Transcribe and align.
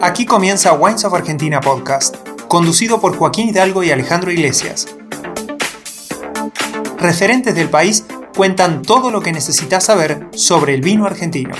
Aquí 0.00 0.26
comienza 0.26 0.72
Wines 0.72 1.04
of 1.04 1.14
Argentina 1.14 1.60
Podcast, 1.60 2.16
conducido 2.48 3.00
por 3.00 3.16
Joaquín 3.16 3.48
Hidalgo 3.48 3.82
y 3.82 3.90
Alejandro 3.90 4.30
Iglesias. 4.30 4.86
Referentes 6.98 7.54
del 7.54 7.68
país 7.68 8.04
cuentan 8.36 8.82
todo 8.82 9.10
lo 9.10 9.20
que 9.20 9.32
necesitas 9.32 9.84
saber 9.84 10.28
sobre 10.32 10.74
el 10.74 10.80
vino 10.80 11.06
argentino. 11.06 11.54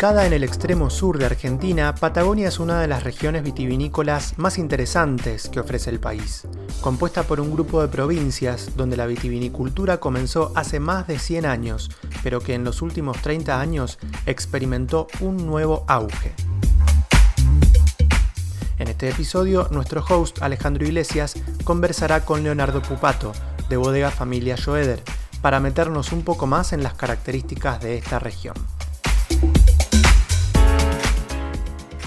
Ubicada 0.00 0.26
en 0.26 0.32
el 0.32 0.44
extremo 0.44 0.88
sur 0.88 1.18
de 1.18 1.26
Argentina, 1.26 1.94
Patagonia 1.94 2.48
es 2.48 2.58
una 2.58 2.80
de 2.80 2.88
las 2.88 3.04
regiones 3.04 3.42
vitivinícolas 3.42 4.38
más 4.38 4.56
interesantes 4.56 5.50
que 5.50 5.60
ofrece 5.60 5.90
el 5.90 6.00
país, 6.00 6.48
compuesta 6.80 7.24
por 7.24 7.38
un 7.38 7.52
grupo 7.52 7.82
de 7.82 7.88
provincias 7.88 8.74
donde 8.78 8.96
la 8.96 9.04
vitivinicultura 9.04 10.00
comenzó 10.00 10.52
hace 10.54 10.80
más 10.80 11.06
de 11.06 11.18
100 11.18 11.44
años, 11.44 11.90
pero 12.22 12.40
que 12.40 12.54
en 12.54 12.64
los 12.64 12.80
últimos 12.80 13.20
30 13.20 13.60
años 13.60 13.98
experimentó 14.24 15.06
un 15.20 15.36
nuevo 15.36 15.84
auge. 15.86 16.32
En 18.78 18.88
este 18.88 19.10
episodio, 19.10 19.68
nuestro 19.70 20.02
host 20.08 20.40
Alejandro 20.40 20.86
Iglesias 20.86 21.34
conversará 21.64 22.24
con 22.24 22.42
Leonardo 22.42 22.80
Pupato, 22.80 23.32
de 23.68 23.76
Bodega 23.76 24.10
Familia 24.10 24.56
Joeder, 24.56 25.02
para 25.42 25.60
meternos 25.60 26.12
un 26.12 26.22
poco 26.22 26.46
más 26.46 26.72
en 26.72 26.82
las 26.82 26.94
características 26.94 27.82
de 27.82 27.98
esta 27.98 28.18
región. 28.18 28.54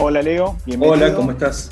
Hola 0.06 0.22
Leo, 0.22 0.58
bienvenido. 0.66 0.98
Hola, 0.98 1.16
¿cómo 1.16 1.32
estás? 1.32 1.70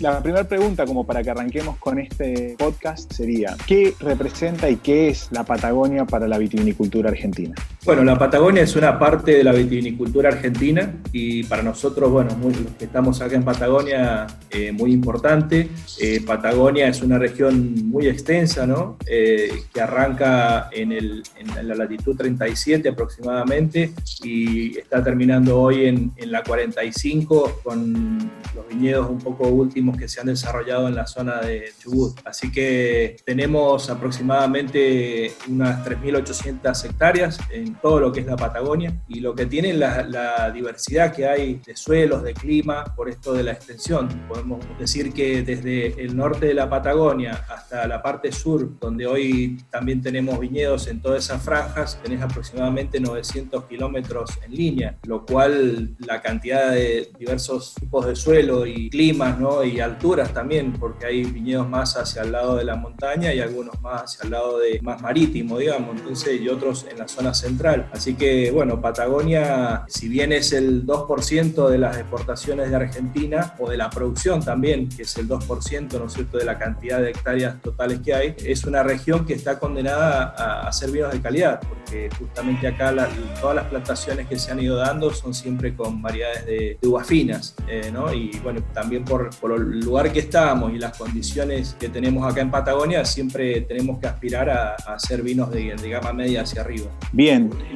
La 0.00 0.20
primera 0.20 0.42
pregunta, 0.42 0.84
como 0.86 1.06
para 1.06 1.22
que 1.22 1.30
arranquemos 1.30 1.76
con 1.76 2.00
este 2.00 2.56
podcast, 2.58 3.12
sería, 3.12 3.56
¿qué 3.64 3.94
representa 4.00 4.68
y 4.68 4.74
qué 4.74 5.08
es 5.10 5.28
la 5.30 5.44
Patagonia 5.44 6.04
para 6.04 6.26
la 6.26 6.36
vitivinicultura 6.36 7.10
argentina? 7.10 7.54
Bueno, 7.82 8.04
la 8.04 8.18
Patagonia 8.18 8.62
es 8.62 8.76
una 8.76 8.98
parte 8.98 9.32
de 9.32 9.42
la 9.42 9.52
vitivinicultura 9.52 10.28
argentina 10.28 10.96
y 11.12 11.44
para 11.44 11.62
nosotros, 11.62 12.10
bueno, 12.10 12.36
los 12.42 12.76
que 12.78 12.84
estamos 12.84 13.22
acá 13.22 13.36
en 13.36 13.42
Patagonia, 13.42 14.26
eh, 14.50 14.70
muy 14.70 14.92
importante. 14.92 15.70
Eh, 15.98 16.20
Patagonia 16.26 16.88
es 16.88 17.00
una 17.00 17.18
región 17.18 17.88
muy 17.88 18.06
extensa, 18.06 18.66
¿no? 18.66 18.98
Eh, 19.06 19.62
que 19.72 19.80
arranca 19.80 20.68
en, 20.72 20.92
el, 20.92 21.22
en, 21.38 21.68
la 21.68 21.74
latitud 21.74 22.14
37 22.14 22.90
aproximadamente 22.90 23.94
y 24.22 24.76
está 24.76 25.02
terminando 25.02 25.58
hoy 25.58 25.86
en, 25.86 26.12
en 26.16 26.32
la 26.32 26.42
45 26.42 27.60
con 27.64 28.30
los 28.54 28.68
viñedos 28.68 29.08
un 29.08 29.20
poco 29.20 29.48
últimos 29.48 29.96
que 29.96 30.06
se 30.06 30.20
han 30.20 30.26
desarrollado 30.26 30.86
en 30.86 30.96
la 30.96 31.06
zona 31.06 31.40
de 31.40 31.72
Chubut. 31.78 32.18
Así 32.26 32.52
que 32.52 33.16
tenemos 33.24 33.88
aproximadamente 33.88 35.32
unas 35.48 35.82
3.800 35.86 36.84
hectáreas 36.84 37.38
en 37.50 37.69
todo 37.80 38.00
lo 38.00 38.12
que 38.12 38.20
es 38.20 38.26
la 38.26 38.36
Patagonia 38.36 38.92
y 39.08 39.20
lo 39.20 39.34
que 39.34 39.46
tiene 39.46 39.72
la, 39.72 40.02
la 40.02 40.50
diversidad 40.50 41.14
que 41.14 41.26
hay 41.26 41.60
de 41.66 41.76
suelos, 41.76 42.22
de 42.22 42.34
clima, 42.34 42.84
por 42.96 43.08
esto 43.08 43.32
de 43.32 43.42
la 43.42 43.52
extensión. 43.52 44.08
Podemos 44.28 44.60
decir 44.78 45.12
que 45.12 45.42
desde 45.42 46.02
el 46.02 46.16
norte 46.16 46.46
de 46.46 46.54
la 46.54 46.68
Patagonia 46.68 47.44
hasta 47.48 47.86
la 47.86 48.02
parte 48.02 48.32
sur, 48.32 48.78
donde 48.78 49.06
hoy 49.06 49.62
también 49.70 50.02
tenemos 50.02 50.38
viñedos 50.38 50.86
en 50.86 51.00
todas 51.00 51.24
esas 51.24 51.42
franjas, 51.42 52.00
tenés 52.02 52.22
aproximadamente 52.22 53.00
900 53.00 53.64
kilómetros 53.64 54.38
en 54.44 54.54
línea, 54.54 54.96
lo 55.04 55.24
cual 55.24 55.96
la 55.98 56.20
cantidad 56.20 56.72
de 56.72 57.10
diversos 57.18 57.74
tipos 57.74 58.06
de 58.06 58.16
suelo 58.16 58.66
y 58.66 58.90
climas 58.90 59.38
¿no? 59.38 59.64
y 59.64 59.80
alturas 59.80 60.32
también, 60.32 60.72
porque 60.72 61.06
hay 61.06 61.24
viñedos 61.24 61.68
más 61.68 61.96
hacia 61.96 62.22
el 62.22 62.32
lado 62.32 62.56
de 62.56 62.64
la 62.64 62.76
montaña 62.76 63.32
y 63.32 63.40
algunos 63.40 63.80
más 63.80 64.02
hacia 64.02 64.24
el 64.24 64.30
lado 64.30 64.58
de 64.58 64.80
más 64.82 65.00
marítimo, 65.00 65.58
digamos, 65.58 65.96
entonces, 65.96 66.40
y 66.40 66.48
otros 66.48 66.86
en 66.90 66.98
la 66.98 67.08
zona 67.08 67.34
central. 67.34 67.59
Así 67.92 68.14
que, 68.14 68.50
bueno, 68.50 68.80
Patagonia, 68.80 69.84
si 69.86 70.08
bien 70.08 70.32
es 70.32 70.52
el 70.52 70.86
2% 70.86 71.68
de 71.68 71.78
las 71.78 71.98
exportaciones 71.98 72.70
de 72.70 72.76
Argentina, 72.76 73.54
o 73.58 73.68
de 73.68 73.76
la 73.76 73.90
producción 73.90 74.42
también, 74.42 74.88
que 74.88 75.02
es 75.02 75.16
el 75.18 75.28
2%, 75.28 75.98
¿no 75.98 76.06
es 76.06 76.12
cierto?, 76.12 76.38
de 76.38 76.44
la 76.44 76.58
cantidad 76.58 77.00
de 77.00 77.10
hectáreas 77.10 77.60
totales 77.60 78.00
que 78.00 78.14
hay, 78.14 78.34
es 78.44 78.64
una 78.64 78.82
región 78.82 79.26
que 79.26 79.34
está 79.34 79.58
condenada 79.58 80.34
a 80.36 80.68
hacer 80.68 80.90
vinos 80.90 81.12
de 81.12 81.20
calidad, 81.20 81.60
porque 81.60 82.08
justamente 82.18 82.66
acá 82.66 82.94
todas 83.40 83.56
las 83.56 83.66
plantaciones 83.66 84.26
que 84.26 84.38
se 84.38 84.50
han 84.50 84.60
ido 84.60 84.76
dando 84.76 85.12
son 85.12 85.34
siempre 85.34 85.74
con 85.74 86.00
variedades 86.00 86.46
de, 86.46 86.78
uvas 86.82 87.06
finas, 87.06 87.54
eh, 87.68 87.90
¿no? 87.92 88.12
Y 88.12 88.30
bueno, 88.42 88.62
también 88.72 89.04
por, 89.04 89.30
el 89.42 89.80
lugar 89.80 90.12
que 90.12 90.20
estamos 90.20 90.72
y 90.72 90.78
las 90.78 90.96
condiciones 90.96 91.76
que 91.78 91.88
tenemos 91.88 92.30
acá 92.30 92.40
en 92.40 92.50
Patagonia, 92.50 93.04
siempre 93.04 93.60
tenemos 93.62 93.98
que 93.98 94.06
aspirar 94.06 94.48
a, 94.48 94.74
hacer 94.94 95.22
vinos 95.22 95.50
de, 95.50 95.74
de 95.76 95.90
gama 95.90 96.12
media 96.12 96.42
hacia 96.42 96.62
arriba. 96.62 96.90
Bien. 97.12 97.49
People 97.50 97.72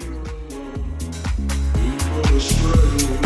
astray. 2.37 3.24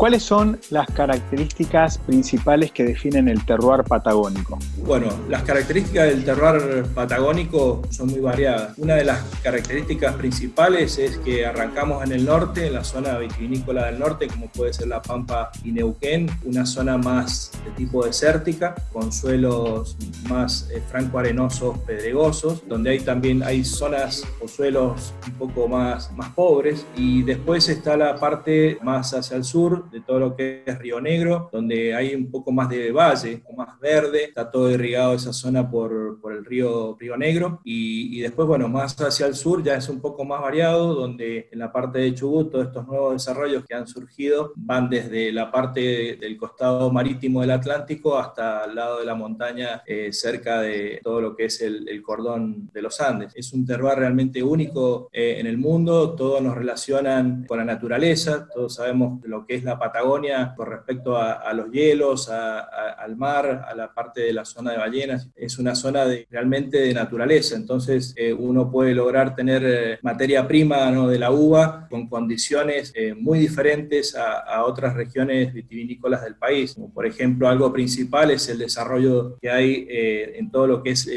¿Cuáles 0.00 0.22
son 0.22 0.58
las 0.70 0.86
características 0.86 1.98
principales 1.98 2.72
que 2.72 2.84
definen 2.84 3.28
el 3.28 3.44
terroir 3.44 3.84
patagónico? 3.84 4.58
Bueno, 4.78 5.08
las 5.28 5.42
características 5.42 6.06
del 6.06 6.24
terroir 6.24 6.86
patagónico 6.94 7.82
son 7.90 8.06
muy 8.06 8.20
variadas. 8.20 8.78
Una 8.78 8.94
de 8.94 9.04
las 9.04 9.22
características 9.42 10.14
principales 10.14 10.96
es 10.96 11.18
que 11.18 11.44
arrancamos 11.44 12.02
en 12.02 12.12
el 12.12 12.24
norte, 12.24 12.68
en 12.68 12.72
la 12.72 12.82
zona 12.82 13.18
vitivinícola 13.18 13.88
del 13.88 13.98
norte, 13.98 14.28
como 14.28 14.48
puede 14.48 14.72
ser 14.72 14.88
la 14.88 15.02
Pampa 15.02 15.50
y 15.64 15.72
Neuquén, 15.72 16.30
una 16.46 16.64
zona 16.64 16.96
más 16.96 17.52
de 17.62 17.70
tipo 17.72 18.06
desértica, 18.06 18.74
con 18.94 19.12
suelos 19.12 19.98
más 20.30 20.70
eh, 20.70 20.82
franco-arenosos, 20.90 21.76
pedregosos, 21.80 22.66
donde 22.66 22.92
hay 22.92 23.00
también 23.00 23.42
hay 23.42 23.66
zonas 23.66 24.24
o 24.42 24.48
suelos 24.48 25.12
un 25.26 25.34
poco 25.34 25.68
más, 25.68 26.10
más 26.12 26.30
pobres. 26.30 26.86
Y 26.96 27.22
después 27.22 27.68
está 27.68 27.98
la 27.98 28.18
parte 28.18 28.78
más 28.82 29.12
hacia 29.12 29.36
el 29.36 29.44
sur, 29.44 29.89
de 29.90 30.00
todo 30.00 30.18
lo 30.18 30.36
que 30.36 30.62
es 30.66 30.78
Río 30.78 31.00
Negro, 31.00 31.48
donde 31.52 31.94
hay 31.94 32.14
un 32.14 32.30
poco 32.30 32.52
más 32.52 32.68
de 32.68 32.92
valle, 32.92 33.42
más 33.56 33.78
verde, 33.80 34.24
está 34.24 34.50
todo 34.50 34.70
irrigado 34.70 35.14
esa 35.14 35.32
zona 35.32 35.70
por, 35.70 36.20
por 36.20 36.32
el 36.32 36.44
río 36.44 36.96
Río 36.98 37.16
Negro. 37.16 37.60
Y, 37.64 38.18
y, 38.18 38.20
después, 38.20 38.48
bueno, 38.48 38.68
más 38.68 38.98
hacia 39.00 39.26
el 39.26 39.34
sur 39.34 39.62
ya 39.62 39.74
es 39.74 39.88
un 39.88 40.00
poco 40.00 40.24
más 40.24 40.40
variado, 40.40 40.94
donde 40.94 41.48
en 41.50 41.58
la 41.58 41.72
parte 41.72 41.98
de 41.98 42.14
Chubut 42.14 42.50
todos 42.50 42.66
estos 42.66 42.86
nuevos 42.86 43.12
desarrollos 43.14 43.64
que 43.66 43.74
han 43.74 43.86
surgido 43.86 44.52
van 44.56 44.88
desde 44.88 45.32
la 45.32 45.50
parte 45.50 46.16
del 46.16 46.36
costado 46.36 46.90
marítimo 46.90 47.40
del 47.40 47.50
Atlántico 47.50 48.18
hasta 48.18 48.64
el 48.64 48.74
lado 48.74 49.00
de 49.00 49.06
la 49.06 49.14
montaña 49.14 49.82
eh, 49.86 50.12
cerca 50.12 50.60
de 50.60 51.00
todo 51.02 51.20
lo 51.20 51.36
que 51.36 51.46
es 51.46 51.60
el, 51.60 51.88
el, 51.88 52.02
cordón 52.02 52.70
de 52.72 52.82
los 52.82 53.00
Andes. 53.00 53.32
Es 53.34 53.52
un 53.52 53.64
terroir 53.64 53.98
realmente 53.98 54.42
único 54.42 55.08
eh, 55.12 55.36
en 55.38 55.46
el 55.46 55.58
mundo, 55.58 56.14
todos 56.14 56.42
nos 56.42 56.54
relacionan 56.54 57.44
con 57.46 57.58
la 57.58 57.64
naturaleza, 57.64 58.48
todos 58.52 58.74
sabemos 58.74 59.20
lo 59.24 59.46
que 59.46 59.54
es 59.54 59.64
la 59.64 59.78
Patagonia 59.80 60.54
con 60.56 60.68
respecto 60.68 61.16
a, 61.16 61.52
los 61.54 61.70
hielos, 61.72 62.28
al 62.28 63.16
mar, 63.16 63.64
a 63.66 63.74
la 63.74 63.92
parte 63.92 64.20
de 64.20 64.32
la 64.32 64.44
zona 64.44 64.72
de 64.72 64.78
ballenas. 64.78 65.28
Es 65.34 65.58
una 65.58 65.74
zona 65.74 66.04
de, 66.04 66.26
realmente 66.30 66.78
de 66.78 66.94
naturaleza, 66.94 67.56
entonces 67.56 68.14
eh, 68.16 68.32
uno 68.32 68.70
puede 68.70 68.94
lograr 68.94 69.34
tener 69.34 69.62
eh, 69.64 69.98
materia 70.02 70.46
prima 70.46 70.90
¿no? 70.90 71.08
de 71.08 71.18
la 71.18 71.30
uva 71.30 71.86
con 71.88 72.08
condiciones 72.08 72.92
eh, 72.94 73.14
muy 73.14 73.38
diferentes 73.38 74.14
a, 74.14 74.60
otras 74.60 74.94
regiones 74.94 75.54
vitivinícolas 75.54 76.22
del 76.22 76.36
país. 76.36 76.74
Como 76.74 76.92
por 76.92 77.06
ejemplo, 77.06 77.48
algo 77.48 77.72
principal 77.72 78.30
es 78.30 78.46
el 78.50 78.58
desarrollo 78.58 79.38
que 79.40 79.50
hay 79.50 79.86
en 79.88 80.50
todo 80.50 80.66
lo 80.66 80.82
que 80.82 80.90
es 80.90 81.08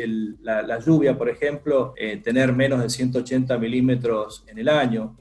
la, 0.42 0.62
la, 0.62 0.80
lluvia, 0.80 1.18
por 1.18 1.30
ejemplo, 1.30 1.94
tener 2.24 2.54
menos 2.54 2.82
de 2.82 2.90
180 2.90 3.58
milímetros 3.58 4.46
en 4.48 4.60
el 4.60 4.70
año 4.70 5.18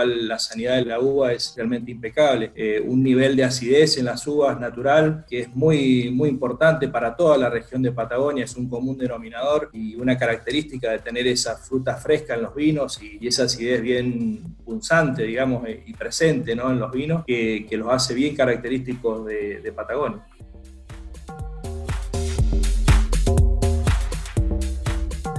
la 0.00 0.38
sanidad 0.38 0.76
de 0.76 0.84
la 0.84 1.00
uva 1.00 1.32
es 1.32 1.54
realmente 1.56 1.90
impecable. 1.90 2.52
Eh, 2.54 2.82
un 2.84 3.02
nivel 3.02 3.36
de 3.36 3.44
acidez 3.44 3.98
en 3.98 4.06
las 4.06 4.26
uvas 4.26 4.58
natural 4.58 5.24
que 5.28 5.40
es 5.40 5.54
muy, 5.54 6.10
muy 6.10 6.28
importante 6.28 6.88
para 6.88 7.14
toda 7.14 7.36
la 7.36 7.50
región 7.50 7.82
de 7.82 7.92
Patagonia, 7.92 8.44
es 8.44 8.56
un 8.56 8.68
común 8.68 8.96
denominador 8.96 9.70
y 9.72 9.94
una 9.96 10.16
característica 10.16 10.90
de 10.90 10.98
tener 10.98 11.26
esa 11.26 11.56
fruta 11.56 11.96
fresca 11.96 12.34
en 12.34 12.42
los 12.42 12.54
vinos 12.54 13.00
y, 13.02 13.26
esa 13.26 13.44
acidez 13.44 13.80
bien 13.80 14.56
punzante, 14.64 15.22
digamos, 15.22 15.66
eh, 15.66 15.84
y 15.86 15.92
presente 15.94 16.54
¿no? 16.54 16.70
en 16.70 16.78
los 16.78 16.90
vinos 16.90 17.24
que, 17.26 17.66
que, 17.68 17.76
los 17.76 17.88
hace 17.90 18.14
bien 18.14 18.34
característicos 18.34 19.26
de 19.26 19.72
Patagonia. 19.74 20.26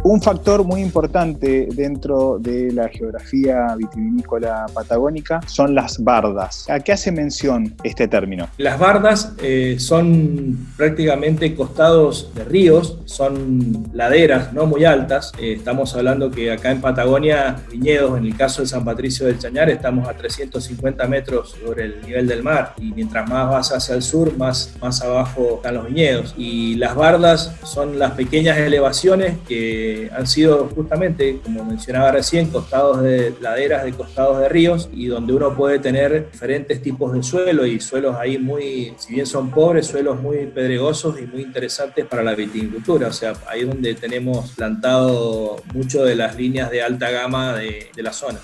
Un 0.06 0.22
factor 0.22 0.66
muy 0.66 0.82
importante 0.82 1.70
dentro 1.72 2.38
de 2.38 2.74
la 2.74 2.90
geografía 2.90 3.74
vitivinícola 3.78 4.66
patagónica 4.74 5.40
son 5.48 5.74
las 5.74 6.04
bardas. 6.04 6.70
¿A 6.70 6.82
qué 6.82 6.92
hace 6.92 7.10
mención 7.10 7.74
este 7.86 8.10
término? 8.10 8.50
Las 8.58 8.78
bardas 8.78 9.32
eh, 9.42 9.78
son 9.80 10.68
prácticamente 10.76 11.56
costados 11.56 12.34
de 12.36 12.44
ríos, 12.44 13.00
son 13.06 13.88
laderas 13.94 14.52
no 14.52 14.66
muy 14.66 14.84
altas. 14.84 15.32
Eh, 15.40 15.54
estamos 15.54 15.96
hablando 15.96 16.30
que 16.30 16.52
acá 16.52 16.72
en 16.72 16.82
Patagonia, 16.82 17.64
viñedos, 17.72 18.18
en 18.18 18.26
el 18.26 18.36
caso 18.36 18.62
de 18.62 18.68
San 18.68 18.84
Patricio 18.84 19.26
del 19.26 19.40
Chañar, 19.40 19.70
estamos 19.70 20.10
a 20.10 20.14
350 20.18 21.08
metros 21.08 21.56
sobre 21.64 21.86
el 21.86 22.02
nivel 22.06 22.28
del 22.28 22.44
mar 22.44 22.74
y 22.78 22.92
mientras 22.92 23.30
más 23.30 23.50
vas 23.50 23.72
hacia 23.72 23.96
el 23.96 24.02
sur, 24.02 24.36
más, 24.38 24.76
más 24.82 25.02
abajo 25.02 25.56
están 25.56 25.76
los 25.76 25.88
viñedos. 25.88 26.36
Y 26.38 26.76
las 26.76 26.94
bardas 26.94 27.56
son 27.64 27.98
las 27.98 28.12
pequeñas 28.12 28.58
elevaciones 28.58 29.38
que 29.48 29.93
han 30.16 30.28
sido 30.28 30.70
justamente, 30.76 31.40
como 31.44 31.64
mencionaba 31.66 32.12
recién, 32.12 32.50
costados 32.50 33.02
de 33.02 33.34
laderas 33.42 33.84
de 33.84 33.94
costados 33.94 34.40
de 34.40 34.50
ríos 34.50 34.90
y 34.94 35.08
donde 35.08 35.34
uno 35.34 35.56
puede 35.56 35.80
tener 35.80 36.30
diferentes 36.32 36.82
tipos 36.82 37.14
de 37.14 37.24
suelo 37.24 37.66
y 37.66 37.80
suelos 37.80 38.16
ahí 38.18 38.38
muy, 38.38 38.94
si 38.98 39.14
bien 39.14 39.26
son 39.26 39.50
pobres, 39.52 39.88
suelos 39.88 40.22
muy 40.22 40.48
pedregosos 40.48 41.20
y 41.20 41.26
muy 41.26 41.42
interesantes 41.42 42.06
para 42.06 42.24
la 42.24 42.36
viticultura. 42.36 43.08
O 43.08 43.14
sea, 43.14 43.34
ahí 43.48 43.64
donde 43.66 43.96
tenemos 43.96 44.52
plantado 44.52 45.58
mucho 45.74 46.04
de 46.04 46.16
las 46.16 46.36
líneas 46.36 46.72
de 46.72 46.82
alta 46.82 47.10
gama 47.12 47.56
de 47.56 47.90
la 47.98 48.14
zona. 48.14 48.40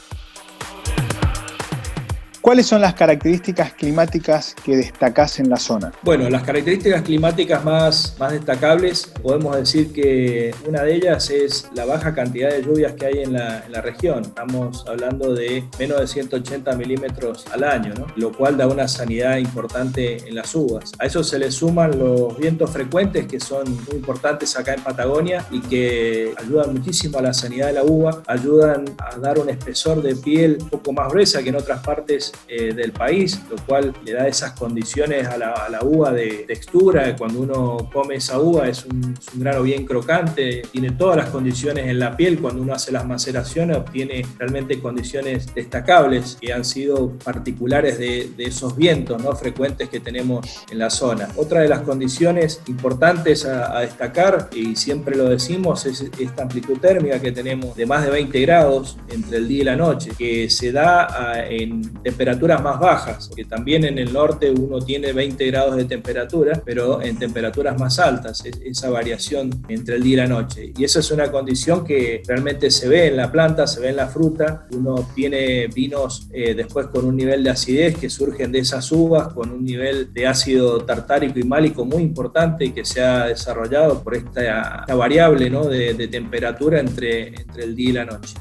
¿Cuáles 2.50 2.66
son 2.66 2.81
las 2.81 2.96
características 2.96 3.74
climáticas 3.74 4.56
que 4.66 4.75
destacás 4.75 5.40
en 5.40 5.51
la 5.51 5.57
zona? 5.57 5.92
Bueno, 6.01 6.28
las 6.31 6.42
características 6.42 7.04
climáticas 7.04 7.63
más, 7.63 8.16
más 8.18 8.31
destacables, 8.31 9.06
podemos 9.22 9.56
decir 9.56 9.94
que 9.94 10.56
una 10.68 10.81
de 10.81 10.96
ellas 10.96 11.30
es 11.30 11.69
la 11.75 11.86
baja 11.86 12.16
cantidad 12.16 12.50
de 12.50 12.63
lluvias 12.63 12.94
que 12.94 13.06
hay 13.06 13.19
en 13.19 13.34
la, 13.34 13.63
en 13.63 13.72
la 13.72 13.81
región. 13.81 14.24
Estamos 14.24 14.84
hablando 14.88 15.36
de 15.36 15.63
menos 15.78 16.00
de 16.00 16.07
180 16.07 16.75
milímetros 16.75 17.46
al 17.54 17.66
año, 17.66 17.94
¿no? 17.94 18.07
lo 18.16 18.31
cual 18.31 18.57
da 18.57 18.66
una 18.66 18.88
sanidad 18.88 19.38
importante 19.38 20.28
en 20.28 20.34
las 20.34 20.56
uvas. 20.56 20.94
A 20.98 21.06
eso 21.06 21.24
se 21.24 21.38
le 21.38 21.51
suman 21.51 22.00
los 22.00 22.36
vientos 22.36 22.72
frecuentes 22.72 23.28
que 23.28 23.40
son 23.40 23.72
muy 23.86 23.98
importantes 23.98 24.57
acá 24.57 24.74
en 24.74 24.81
Patagonia 24.81 25.46
y 25.51 25.60
que 25.60 26.34
ayudan 26.36 26.74
muchísimo 26.74 27.19
a 27.19 27.22
la 27.22 27.34
sanidad 27.36 27.68
de 27.68 27.74
la 27.74 27.84
uva, 27.84 28.24
ayudan 28.25 28.86
a 28.98 29.18
dar 29.18 29.38
un 29.38 29.50
espesor 29.50 30.01
de 30.01 30.16
piel 30.16 30.57
un 30.60 30.69
poco 30.69 30.94
más 30.94 31.12
gruesa 31.12 31.44
que 31.44 31.50
en 31.50 31.56
otras 31.56 31.81
partes 31.81 32.34
eh, 32.47 32.74
del 32.74 32.91
país, 32.91 33.39
lo 33.50 33.57
cual 33.57 33.94
le 34.03 34.13
da 34.13 34.27
esas 34.27 34.53
condiciones 34.53 35.27
a 35.27 35.38
la, 35.38 35.80
uva 35.83 36.12
de 36.12 36.45
textura. 36.47 37.15
Cuando 37.15 37.41
uno 37.41 37.89
come 37.94 38.15
esa 38.15 38.39
uva 38.39 38.68
es 38.68 38.86
un, 38.86 39.15
grano 39.36 39.62
bien 39.62 39.86
crocante, 39.86 40.63
tiene 40.71 40.91
todas 40.91 41.18
las 41.18 41.30
condiciones 41.30 41.88
en 41.88 42.00
la 42.00 42.18
piel. 42.18 42.39
Cuando 42.39 42.62
uno 42.62 42.74
hace 42.74 42.91
las 42.91 43.06
maceraciones 43.06 43.77
obtiene 43.77 44.25
realmente 44.38 44.80
condiciones 44.80 45.53
destacables 45.53 46.38
que 46.41 46.51
han 46.51 46.65
sido 46.65 47.12
particulares 47.24 48.00
de, 48.00 48.30
esos 48.39 48.75
vientos 48.75 49.21
¿no? 49.21 49.36
frecuentes 49.36 49.89
que 49.89 50.00
tenemos 50.00 50.63
en 50.71 50.80
la 50.80 50.89
zona. 50.89 51.30
Otra 51.36 51.62
de 51.62 51.68
las 51.68 51.81
condiciones 51.81 52.62
importantes 52.68 53.45
a, 53.45 53.80
destacar, 53.81 54.50
y 54.53 54.75
siempre 54.75 55.15
lo 55.15 55.25
decimos, 55.25 55.86
es 55.86 56.03
esta 56.19 56.44
amplitud 56.44 56.80
térmica 56.80 57.19
que 57.19 57.31
tenemos 57.31 57.75
de 57.75 57.86
más 57.86 58.03
de 58.03 58.09
20 58.09 58.41
grados 58.41 58.97
entre 59.09 59.38
el 59.38 59.47
día 59.47 59.62
y 59.62 59.65
la 59.65 59.75
noche, 59.75 60.12
que 60.18 60.50
se 60.50 60.71
da 60.71 61.45
en 61.47 61.81
temperaturas 62.01 62.19
más 62.62 62.80
bajas, 62.80 63.30
que 63.36 63.45
también 63.45 63.86
en 63.86 63.98
el 63.98 64.12
norte 64.12 64.51
uno 64.51 64.80
tiene 64.80 65.13
20 65.13 65.45
grados 65.48 65.75
de 65.75 65.86
temperatura, 65.86 66.62
pero 66.63 67.01
en 67.01 67.18
temperaturas 67.18 67.80
más 67.80 68.00
altas, 68.00 68.44
esa 68.45 68.89
variación 68.89 69.50
entre 69.68 69.95
el 69.95 70.04
día 70.04 70.13
y 70.13 70.18
la 70.18 70.27
noche. 70.27 70.74
Y 70.77 70.83
esa 70.83 71.00
es 71.00 71.12
una 71.12 71.31
condición 71.31 71.86
que 71.86 72.21
realmente 72.27 72.71
se 72.71 72.88
ve 72.88 73.07
en 73.07 73.18
la 73.18 73.31
planta, 73.31 73.68
se 73.68 73.80
ve 73.80 73.89
en 73.89 73.95
la 73.95 74.07
fruta, 74.07 74.68
uno 74.71 75.07
tiene 75.16 75.68
vinos 75.68 76.27
eh, 76.33 76.54
después 76.54 76.88
con 76.88 77.06
un 77.06 77.16
nivel 77.16 77.44
de 77.44 77.51
acidez 77.51 77.98
que 77.98 78.10
surgen 78.10 78.51
de 78.51 78.60
esas 78.60 78.92
uvas, 78.92 79.33
con 79.33 79.51
un 79.51 79.63
nivel 79.63 80.13
de 80.13 80.27
ácido 80.27 80.83
tartárico 80.83 81.39
y 81.39 81.44
málico 81.44 81.86
muy 81.86 82.04
importante 82.04 82.74
que 82.74 82.86
se 82.86 83.01
ha 83.01 83.27
desarrollado 83.27 84.04
por 84.04 84.15
esta, 84.15 84.86
variable 84.95 85.50
de, 85.50 85.94
de 85.94 86.07
temperatura 86.07 86.80
entre, 86.80 87.30
entre 87.30 87.63
el 87.63 87.75
día 87.75 87.89
y 87.89 87.94
la 87.94 88.06
noche. 88.06 88.36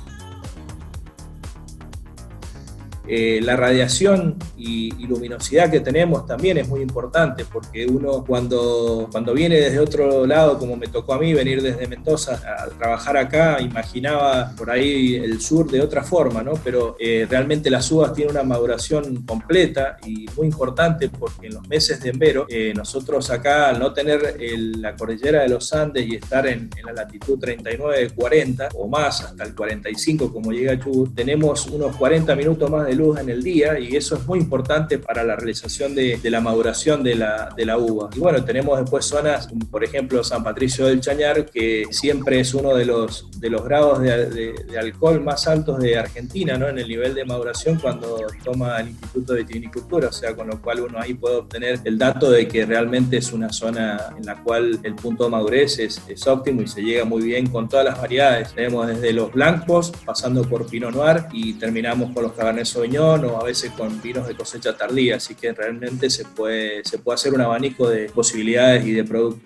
Eh, 3.09 3.41
la 3.43 3.57
radiación 3.57 4.37
y, 4.57 4.93
luminosidad 5.09 5.71
que 5.71 5.81
tenemos 5.81 6.27
también 6.27 6.59
es 6.59 6.69
muy 6.69 6.83
importante 6.83 7.47
porque 7.51 7.87
uno 7.87 8.23
cuando, 8.27 9.09
cuando 9.11 9.33
viene 9.33 9.55
desde 9.57 9.79
otro 9.79 10.27
lado, 10.27 10.59
como 10.59 10.77
me 10.77 10.87
tocó 10.87 11.15
a 11.15 11.19
mí 11.19 11.33
venir 11.33 11.63
desde 11.63 11.87
Mendoza 11.87 12.35
a 12.35 12.67
trabajar 12.67 13.17
acá, 13.17 13.59
imaginaba 13.63 14.53
por 14.55 14.71
ahí 14.71 15.15
el 15.15 15.41
sur 15.41 15.71
de 15.71 15.81
otra 15.81 16.05
forma, 16.05 16.43
¿no? 16.43 16.53
Pero 16.63 16.97
eh, 17.01 17.27
realmente 17.31 17.71
las 17.71 17.91
uvas 17.91 18.13
tienen 18.13 18.35
una 18.35 18.43
maduración 18.43 19.25
completa 19.25 19.97
y 20.07 20.27
muy 20.37 20.49
importante 20.49 21.09
porque 21.09 21.47
en 21.47 21.55
los 21.55 21.67
meses 21.67 22.03
de 22.03 22.11
enero 22.11 22.45
eh, 22.51 22.75
nosotros 22.77 23.31
acá 23.31 23.71
al 23.71 23.79
no 23.79 23.95
tener 23.95 24.37
la 24.77 24.95
cordillera 24.95 25.41
de 25.41 25.49
los 25.49 25.73
Andes 25.73 26.07
y 26.07 26.17
estar 26.17 26.47
en, 26.47 26.69
la 26.85 26.93
latitud 26.93 27.39
39, 27.39 28.11
40 28.15 28.69
o 28.75 28.89
más 28.89 29.23
hasta 29.23 29.45
el 29.45 29.55
45 29.55 30.31
como 30.31 30.53
llega 30.53 30.79
Chubut, 30.79 31.15
tenemos 31.15 31.67
unos 31.67 31.97
40 31.97 32.37
minutos 32.37 32.71
más 32.71 32.87
de 32.87 32.98
luz 32.99 33.19
en 33.19 33.29
el 33.29 33.43
día 33.43 33.79
y 33.79 33.97
eso 33.97 34.17
es 34.17 34.27
muy 34.27 34.39
importante 34.39 34.99
para 34.99 35.25
la 35.25 35.37
realización 35.37 35.95
de, 35.95 36.19
la 36.25 36.41
maduración 36.41 37.03
de 37.03 37.15
la, 37.15 37.49
de 37.57 37.65
la, 37.65 37.79
uva. 37.79 38.11
Y 38.15 38.19
bueno, 38.19 38.45
tenemos 38.45 38.79
después 38.79 39.05
zonas, 39.07 39.49
por 39.71 39.85
ejemplo 39.85 40.23
San 40.23 40.45
Patricio 40.45 40.87
del 40.87 41.01
Chañar, 41.01 41.47
que 41.47 41.87
siempre 41.91 42.41
es 42.41 42.53
uno 42.55 42.75
de 42.75 42.85
los, 42.85 43.31
de 43.41 43.51
los 43.51 43.65
grados 43.65 44.01
de, 44.01 44.55
alcohol 44.79 45.23
más 45.23 45.49
altos 45.49 45.79
de 45.81 45.99
Argentina, 45.99 46.57
¿no? 46.57 46.69
En 46.69 46.79
el 46.79 46.89
nivel 46.89 47.15
de 47.15 47.25
maduración 47.25 47.79
cuando 47.81 48.19
toma 48.45 48.81
el 48.81 48.89
Instituto 48.89 49.33
de 49.33 49.41
Vitivinicultura, 49.41 50.09
o 50.09 50.13
sea, 50.13 50.35
con 50.35 50.49
lo 50.49 50.61
cual 50.61 50.81
uno 50.81 50.99
ahí 51.01 51.15
puede 51.15 51.37
obtener 51.37 51.81
el 51.85 51.99
dato 51.99 52.31
de 52.31 52.47
que 52.47 52.67
realmente 52.67 53.17
es 53.17 53.33
una 53.33 53.53
zona 53.53 54.11
en 54.17 54.27
la 54.27 54.43
cual 54.43 54.79
el 54.83 54.95
punto 54.95 55.25
de 55.25 55.31
madurez 55.31 55.79
es, 55.79 56.03
es 56.09 56.27
óptimo 56.27 56.63
y 56.63 56.69
se 56.69 56.83
llega 56.83 57.05
muy 57.05 57.23
bien 57.23 57.49
con 57.49 57.69
todas 57.69 57.85
las 57.85 58.01
variedades. 58.01 58.53
Tenemos 58.55 58.87
desde 58.87 59.13
los 59.13 59.33
blancos, 59.33 59.93
pasando 60.05 60.43
por 60.43 60.67
Pinot 60.67 60.95
Noir 60.95 61.25
y 61.33 61.55
terminamos 61.55 62.13
con 62.13 62.25
los 62.25 62.33
Cabernet 62.33 62.67
o 62.97 63.41
a 63.41 63.45
veces 63.45 63.71
con 63.73 64.01
vinos 64.01 64.27
de 64.27 64.35
cosecha 64.35 64.77
tardía, 64.77 65.17
así 65.17 65.35
que 65.35 65.53
realmente 65.53 66.09
se 66.11 66.25
puede, 66.25 66.85
se 66.85 66.99
puede 66.99 67.15
hacer 67.17 67.35
un 67.35 67.41
abanico 67.41 67.89
de 67.89 68.07
posibilidades 68.07 68.87
y 68.87 68.93
de 68.93 69.05
productos. 69.05 69.43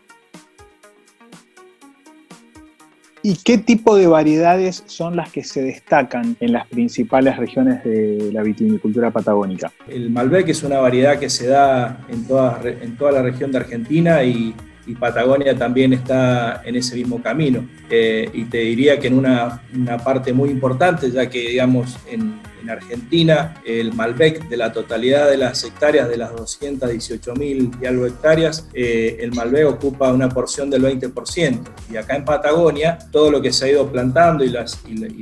¿Y 3.25 3.37
qué 3.37 3.57
tipo 3.57 3.97
de 3.97 4.09
variedades 4.09 4.83
son 4.87 5.15
las 5.15 5.31
que 5.31 5.45
se 5.45 5.63
destacan 5.63 6.37
en 6.41 6.53
las 6.53 6.67
principales 6.67 7.37
regiones 7.37 7.85
de 7.85 8.31
la 8.33 8.43
vitivinicultura 8.43 9.13
patagónica? 9.13 9.71
El 9.87 10.11
Malbec 10.11 10.49
es 10.49 10.65
una 10.65 10.79
variedad 10.79 11.21
que 11.21 11.31
se 11.31 11.47
da 11.47 12.05
en 12.09 12.27
toda, 12.27 12.61
en 12.65 12.97
toda 12.97 13.13
la 13.13 13.23
región 13.23 13.53
de 13.53 13.59
Argentina 13.59 14.23
y, 14.25 14.55
Patagonia 14.99 15.57
también 15.57 15.93
está 15.95 16.61
en 16.65 16.75
ese 16.77 16.97
mismo 16.97 17.23
camino. 17.23 17.67
Eh, 17.89 18.29
y 18.35 18.45
te 18.45 18.59
diría 18.59 18.99
que 18.99 19.07
en 19.07 19.15
una, 19.15 19.63
una 19.75 19.97
parte 19.97 20.33
muy 20.35 20.51
importante, 20.51 21.11
ya 21.11 21.31
que 21.31 21.39
digamos 21.39 21.97
en 22.11 22.35
en 22.63 22.71
Argentina, 22.71 23.61
el 23.65 23.93
Malbec 23.93 24.49
de 24.49 24.57
la 24.57 24.73
totalidad 24.73 25.29
de 25.29 25.37
las 25.37 25.63
hectáreas, 25.65 26.09
de 26.09 26.17
las 26.17 26.35
218 26.35 27.35
mil 27.35 27.71
y 27.81 27.87
algo 27.87 28.07
hectáreas, 28.07 28.69
eh, 28.73 29.19
el 29.21 29.33
Malbec 29.33 29.67
ocupa 29.67 30.13
una 30.13 30.29
porción 30.29 30.71
del 30.71 30.83
20%. 30.83 31.61
Y 31.91 31.97
acá 31.97 32.17
en 32.17 32.25
Patagonia, 32.25 32.99
todo 33.11 33.31
lo 33.31 33.43
que 33.43 33.53
se 33.53 33.67
ha 33.67 33.69
ido 33.71 33.91
plantando 33.91 34.45
y, 34.45 34.49
las, 34.49 34.81
y, 34.89 34.95
los 34.95 35.13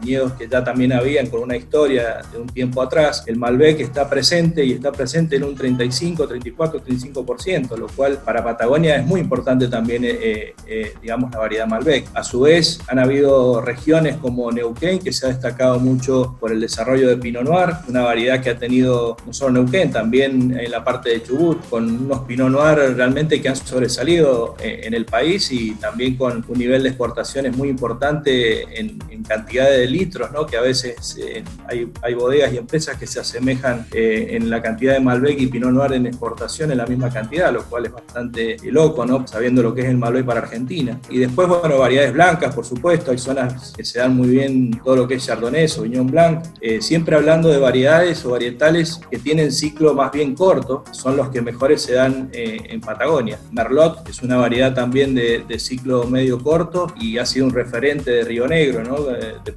viñedos 0.00 0.32
que 0.34 0.48
ya 0.48 0.62
también 0.62 0.92
habían 0.92 1.26
con 1.26 1.42
una 1.42 1.56
historia 1.56 2.22
de 2.30 2.38
un 2.38 2.48
tiempo 2.48 2.82
atrás, 2.82 3.24
el 3.26 3.36
Malbec 3.36 3.80
está 3.80 4.08
presente 4.08 4.64
y 4.64 4.72
está 4.72 4.92
presente 4.92 5.36
en 5.36 5.44
un 5.44 5.54
35, 5.54 6.28
34, 6.28 6.84
35%, 6.84 7.76
lo 7.76 7.88
cual 7.88 8.18
para 8.18 8.42
Patagonia 8.44 8.96
es 8.96 9.06
muy 9.06 9.20
importante 9.20 9.68
también, 9.68 10.04
eh, 10.04 10.54
eh, 10.66 10.94
digamos, 11.02 11.32
la 11.32 11.38
variedad 11.38 11.66
Malbec. 11.66 12.06
A 12.14 12.22
su 12.22 12.40
vez, 12.40 12.80
han 12.86 12.98
habido 12.98 13.60
regiones 13.60 14.16
como 14.16 14.50
Neuquén, 14.52 14.98
que 14.98 15.12
se 15.12 15.26
ha 15.26 15.28
destacado 15.30 15.80
mucho 15.80 16.36
por 16.38 16.52
el 16.52 16.60
desarrollo 16.60 16.83
desarrollo 16.84 17.08
de 17.08 17.16
Pinot 17.16 17.44
Noir, 17.44 17.70
una 17.88 18.02
variedad 18.02 18.42
que 18.42 18.50
ha 18.50 18.58
tenido 18.58 19.16
no 19.24 19.32
solo 19.32 19.54
Neuquén, 19.54 19.90
también 19.90 20.54
en 20.58 20.70
la 20.70 20.84
parte 20.84 21.10
de 21.10 21.22
Chubut, 21.22 21.66
con 21.70 22.04
unos 22.04 22.20
Pinot 22.20 22.50
Noir 22.50 22.94
realmente 22.94 23.40
que 23.40 23.48
han 23.48 23.56
sobresalido 23.56 24.54
eh, 24.60 24.82
en 24.84 24.92
el 24.92 25.06
país 25.06 25.50
y 25.50 25.72
también 25.76 26.16
con 26.16 26.44
un 26.46 26.58
nivel 26.58 26.82
de 26.82 26.90
exportaciones 26.90 27.56
muy 27.56 27.68
importante 27.70 28.78
en, 28.78 29.02
cantidad 29.24 29.70
de 29.70 29.86
litros, 29.86 30.30
¿no? 30.32 30.44
que 30.44 30.58
a 30.58 30.60
veces 30.60 31.16
eh, 31.18 31.42
hay, 31.66 31.90
hay, 32.02 32.12
bodegas 32.12 32.52
y 32.52 32.58
empresas 32.58 32.98
que 32.98 33.06
se 33.06 33.20
asemejan 33.20 33.86
eh, 33.90 34.28
en 34.32 34.50
la 34.50 34.60
cantidad 34.60 34.92
de 34.92 35.00
Malbec 35.00 35.40
y 35.40 35.46
Pinot 35.46 35.72
Noir 35.72 35.94
en 35.94 36.04
exportación 36.04 36.70
en 36.72 36.76
la 36.76 36.86
misma 36.86 37.08
cantidad, 37.08 37.50
lo 37.50 37.64
cual 37.64 37.86
es 37.86 37.92
bastante 37.92 38.58
loco, 38.64 39.06
¿no? 39.06 39.26
sabiendo 39.26 39.62
lo 39.62 39.74
que 39.74 39.80
es 39.80 39.86
el 39.86 39.96
Malbec 39.96 40.26
para 40.26 40.40
Argentina. 40.40 41.00
Y 41.08 41.20
después, 41.20 41.48
bueno, 41.48 41.78
variedades 41.78 42.12
blancas, 42.12 42.54
por 42.54 42.66
supuesto, 42.66 43.12
hay 43.12 43.18
zonas 43.18 43.72
que 43.74 43.82
se 43.82 43.98
dan 43.98 44.14
muy 44.14 44.28
bien 44.28 44.78
todo 44.84 44.96
lo 44.96 45.08
que 45.08 45.14
es 45.14 45.24
Chardonnay, 45.24 45.68
Sauvignon 45.68 46.06
Blanc, 46.06 46.44
eh, 46.60 46.73
siempre 46.80 47.16
hablando 47.16 47.48
de 47.48 47.58
variedades 47.58 48.24
o 48.24 48.30
varietales 48.30 49.00
que 49.10 49.18
tienen 49.18 49.52
ciclo 49.52 49.94
más 49.94 50.12
bien 50.12 50.34
corto, 50.34 50.84
son 50.92 51.16
los 51.16 51.28
que 51.30 51.40
mejores 51.40 51.82
se 51.82 51.94
dan 51.94 52.30
eh, 52.32 52.58
en 52.68 52.80
Patagonia. 52.80 53.38
Merlot 53.52 54.08
es 54.08 54.22
una 54.22 54.36
variedad 54.36 54.74
también 54.74 55.14
de, 55.14 55.44
ciclo 55.58 56.04
medio 56.04 56.42
corto 56.42 56.92
y 57.00 57.18
ha 57.18 57.24
sido 57.24 57.46
un 57.46 57.52
referente 57.52 58.10
de 58.10 58.24
Río 58.24 58.46
Negro 58.46 58.82
¿no? 58.82 58.96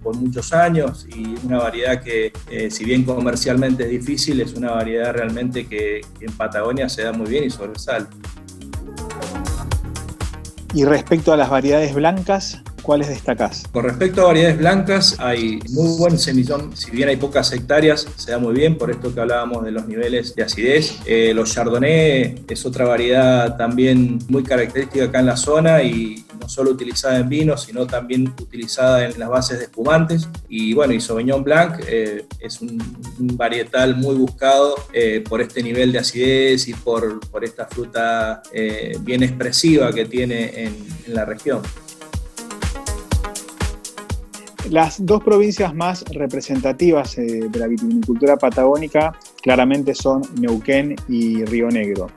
por 0.01 0.15
muchos 0.15 0.53
años 0.53 1.07
y 1.09 1.35
una 1.45 1.57
variedad 1.57 2.01
que 2.03 2.31
si 2.69 2.85
bien 2.85 3.03
comercialmente 3.03 3.83
es 3.83 3.89
difícil, 3.89 4.39
es 4.41 4.53
una 4.53 4.71
variedad 4.71 5.13
realmente 5.13 5.65
que, 5.65 6.01
que 6.19 6.25
en 6.25 6.31
Patagonia 6.33 6.87
se 6.87 7.03
da 7.03 7.11
muy 7.11 7.27
bien 7.27 7.45
y 7.45 7.49
sobresale. 7.49 8.05
Y 10.73 10.85
respecto 10.85 11.33
a 11.33 11.37
las 11.37 11.49
variedades 11.49 11.95
blancas, 11.95 12.61
¿cuáles 12.87 13.09
destacás? 13.09 13.65
Con 13.73 13.83
respecto 13.83 14.21
a 14.21 14.27
variedades 14.27 14.57
blancas, 14.57 15.17
hay 15.19 15.59
muy 15.71 15.97
buen 15.97 16.17
semillón. 16.17 16.75
Si 16.75 16.89
bien 16.89 17.09
hay 17.09 17.17
pocas 17.17 17.51
hectáreas, 17.51 18.07
se 18.15 18.31
da 18.31 18.37
muy 18.37 18.53
bien, 18.53 18.77
por 18.77 18.89
esto 18.89 19.13
que 19.13 19.19
hablábamos 19.19 19.65
de 19.65 19.71
los 19.71 19.85
niveles 19.89 20.33
de 20.35 20.43
acidez. 20.43 20.97
Eh, 21.05 21.33
los 21.35 21.53
Chardonnay 21.53 22.45
es 22.47 22.65
otra 22.65 22.85
variedad 22.85 23.57
también 23.57 24.19
muy 24.29 24.41
característica 24.41 25.03
acá 25.03 25.19
en 25.19 25.25
la 25.25 25.35
zona 25.35 25.83
y 25.83 26.23
no 26.39 26.47
solo 26.47 26.71
utilizada 26.71 27.19
en 27.19 27.27
vino, 27.27 27.57
sino 27.57 27.85
también 27.85 28.33
utilizada 28.41 29.03
en 29.03 29.19
las 29.19 29.27
bases 29.27 29.57
de 29.59 29.65
espumantes. 29.65 30.29
Y 30.47 30.73
bueno, 30.73 30.93
y 30.93 31.01
Sauvignon 31.01 31.43
Blanc 31.43 31.81
eh, 31.89 32.25
es 32.39 32.61
un, 32.61 32.77
varietal 33.19 33.97
muy 33.97 34.15
buscado 34.15 34.75
eh, 34.93 35.21
por 35.27 35.41
este 35.41 35.61
nivel 35.61 35.91
de 35.91 35.99
acidez 35.99 36.69
y 36.69 36.73
por, 36.73 37.19
por 37.29 37.43
esta 37.43 37.65
fruta 37.65 38.41
bien 39.01 39.23
expresiva 39.23 39.91
que 39.91 40.05
tiene 40.05 40.63
en, 40.63 40.73
en 41.05 41.13
la 41.13 41.25
región. 41.25 41.61
Las 44.69 45.05
dos 45.05 45.23
provincias 45.23 45.73
más 45.73 46.03
representativas 46.11 47.17
eh, 47.17 47.47
de 47.49 47.59
la 47.59 47.67
vitivinicultura 47.67 48.35
patagónica 48.35 49.17
claramente 49.41 49.95
son 49.95 50.21
Neuquén 50.39 50.95
y 51.07 51.45
Río 51.45 51.69
Negro. 51.69 52.07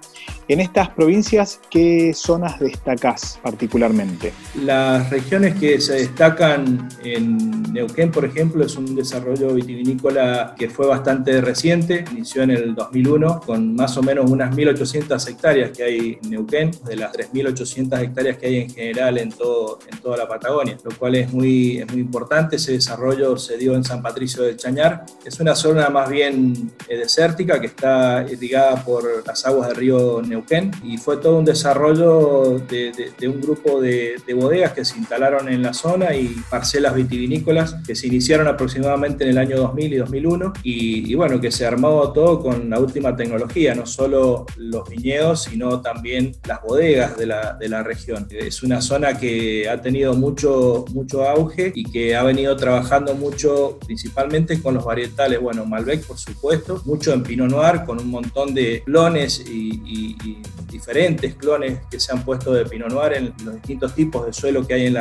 En 0.51 0.59
estas 0.59 0.89
provincias, 0.89 1.61
¿qué 1.71 2.13
zonas 2.13 2.59
destacás 2.59 3.39
particularmente? 3.41 4.33
Las 4.65 5.09
regiones 5.09 5.55
que 5.55 5.81
se 5.81 5.93
destacan 5.93 6.89
en 7.05 7.73
Neuquén, 7.73 8.11
por 8.11 8.25
ejemplo, 8.25 8.65
es 8.65 8.75
un 8.75 8.97
desarrollo 8.97 9.55
vitivinícola 9.55 10.57
que 10.59 10.69
fue 10.69 10.89
bastante 10.89 11.41
reciente, 11.41 12.05
inició 12.11 12.43
en 12.43 12.51
el 12.51 12.75
2001, 12.75 13.43
con 13.47 13.77
más 13.77 13.97
o 13.97 14.03
menos 14.03 14.29
unas 14.29 14.53
1.800 14.53 15.29
hectáreas 15.29 15.71
que 15.71 15.85
hay 15.85 16.19
en 16.21 16.31
Neuquén, 16.31 16.73
de 16.85 16.97
las 16.97 17.13
3.800 17.13 18.03
hectáreas 18.03 18.37
que 18.39 18.47
hay 18.49 18.57
en 18.57 18.71
general 18.71 19.19
en, 19.19 19.31
todo, 19.31 19.79
en 19.89 19.99
toda 20.01 20.17
la 20.17 20.27
Patagonia, 20.27 20.77
lo 20.83 20.91
cual 20.99 21.15
es 21.15 21.33
muy, 21.33 21.79
es 21.79 21.93
muy 21.93 22.01
importante. 22.01 22.57
Ese 22.57 22.73
desarrollo 22.73 23.37
se 23.37 23.57
dio 23.57 23.77
en 23.77 23.85
San 23.85 24.03
Patricio 24.03 24.43
del 24.43 24.57
Chañar. 24.57 25.07
Es 25.25 25.39
una 25.39 25.55
zona 25.55 25.91
más 25.91 26.11
bien 26.11 26.73
eh, 26.89 26.97
desértica 26.97 27.61
que 27.61 27.69
está 27.69 28.27
irrigada 28.29 28.85
por 28.85 29.25
las 29.25 29.47
aguas 29.47 29.69
del 29.69 29.77
río 29.77 30.21
Neuquén 30.23 30.40
y 30.83 30.97
fue 30.97 31.19
todo 31.19 31.39
un 31.39 31.45
desarrollo 31.45 32.59
de, 32.69 33.13
un 33.29 33.41
grupo 33.41 33.81
de, 33.81 34.21
bodegas 34.35 34.73
que 34.73 34.85
se 34.85 34.97
instalaron 34.99 35.49
en 35.49 35.63
la 35.63 35.75
zona 35.75 36.15
y 36.15 36.35
parcelas 36.49 36.95
vitivinícolas 36.95 37.75
que 37.87 37.95
se 37.95 38.07
iniciaron 38.07 38.49
aproximadamente 38.49 39.25
en 39.25 39.31
el 39.31 39.39
año 39.39 39.57
2000 39.59 39.93
y 39.93 39.97
2001 39.97 40.53
y, 40.63 41.15
bueno, 41.15 41.41
que 41.41 41.51
se 41.51 41.67
armó 41.67 42.13
todo 42.13 42.41
con 42.41 42.71
la 42.71 42.79
última 42.79 43.15
tecnología, 43.15 43.75
no 43.75 43.87
solo 43.87 44.47
los 44.57 44.89
viñedos, 44.89 45.45
sino 45.45 45.81
también 45.81 46.37
las 46.47 46.63
bodegas 46.63 47.17
de 47.17 47.27
la, 47.27 47.55
de 47.55 47.69
la 47.69 47.83
región. 47.83 48.27
Es 48.31 48.63
una 48.63 48.81
zona 48.81 49.19
que 49.19 49.69
ha 49.69 49.81
tenido 49.81 50.15
mucho, 50.15 50.85
mucho 50.93 51.29
auge 51.29 51.73
y 51.75 51.85
que 51.85 52.17
ha 52.17 52.23
venido 52.23 52.57
trabajando 52.57 53.15
mucho 53.15 53.79
principalmente 53.87 54.61
con 54.61 54.75
los 54.75 54.85
varietales, 54.85 55.41
bueno, 55.41 55.65
Malbec 55.67 56.05
por 56.07 56.19
supuesto, 56.19 56.83
mucho 56.85 57.13
en 57.13 57.23
Pinot 57.23 57.51
Noir 57.51 57.85
con 57.85 58.01
un 58.01 58.09
montón 58.11 58.55
de 58.55 58.83
clones 58.85 59.45
y 59.47 60.30
diferentes 60.71 61.35
clones 61.35 61.81
que 61.91 61.99
se 62.01 62.13
han 62.13 62.25
puesto 62.25 62.53
de 62.53 62.65
Pinot 62.65 62.91
Noir 62.91 63.13
en 63.15 63.35
los 63.45 63.55
distintos 63.55 63.95
tipos 63.95 64.25
de 64.27 64.33
suelo 64.33 64.67
que 64.67 64.75
hay 64.75 64.87
en, 64.87 64.97